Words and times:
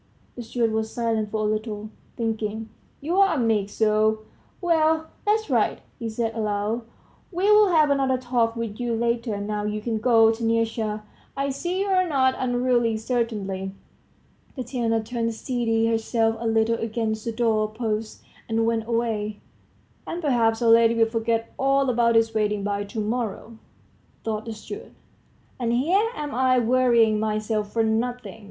The 0.35 0.41
steward 0.41 0.71
was 0.71 0.91
silent 0.91 1.29
for 1.29 1.41
a 1.41 1.51
little, 1.51 1.91
thinking, 2.17 2.69
"You're 3.01 3.27
a 3.27 3.37
meek 3.37 3.69
soul! 3.69 4.23
Well, 4.59 5.09
that's 5.27 5.47
right," 5.47 5.79
he 5.99 6.09
said 6.09 6.33
aloud; 6.33 6.81
"we'll 7.31 7.67
have 7.67 7.91
another 7.91 8.17
talk 8.17 8.55
with 8.55 8.79
you 8.79 8.95
later, 8.95 9.39
now 9.39 9.63
you 9.65 9.79
can 9.79 9.99
go, 9.99 10.31
Taniusha; 10.31 11.03
I 11.37 11.51
see 11.51 11.81
you're 11.81 12.07
not 12.09 12.33
unruly, 12.39 12.97
certainly." 12.97 13.73
Tatiana 14.55 15.03
turned, 15.03 15.35
steadied 15.35 15.87
herself 15.87 16.35
a 16.39 16.47
little 16.47 16.79
against 16.79 17.23
the 17.25 17.31
doorpost, 17.31 18.23
and 18.49 18.65
went 18.65 18.87
away. 18.87 19.39
"And, 20.07 20.19
perhaps, 20.19 20.63
our 20.63 20.69
lady 20.71 20.95
will 20.95 21.05
forget 21.05 21.53
all 21.59 21.87
about 21.91 22.15
this 22.15 22.33
wedding 22.33 22.63
by 22.63 22.85
to 22.85 22.99
morrow," 22.99 23.59
thought 24.23 24.45
the 24.45 24.53
steward; 24.53 24.93
"and 25.59 25.71
here 25.73 26.09
am 26.15 26.33
I 26.33 26.57
worrying 26.57 27.19
myself 27.19 27.71
for 27.71 27.83
nothing! 27.83 28.39